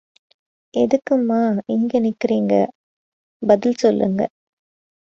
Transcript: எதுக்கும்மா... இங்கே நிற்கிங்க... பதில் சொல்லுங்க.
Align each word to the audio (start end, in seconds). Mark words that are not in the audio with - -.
எதுக்கும்மா... 0.73 1.39
இங்கே 1.67 1.99
நிற்கிங்க... 1.99 2.53
பதில் 3.41 3.79
சொல்லுங்க. 3.79 4.21